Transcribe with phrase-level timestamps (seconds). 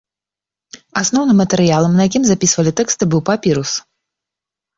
[1.01, 3.71] Асноўным матэрыялам, на якім запісвалі тэксты, быў папірус.